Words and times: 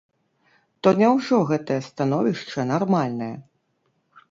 То 0.85 0.93
няўжо 1.01 1.37
гэтае 1.51 1.77
становішча 1.89 2.67
нармальнае? 2.73 3.31